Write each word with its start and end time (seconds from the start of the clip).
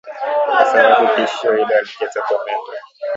kwa 0.47 0.65
sababu 0.65 1.15
tishio 1.15 1.51
hilo 1.51 1.65
halijatokomezwa 1.65 2.73